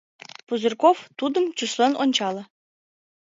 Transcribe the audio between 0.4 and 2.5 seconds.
Пузырьков тудым тӱслен ончале.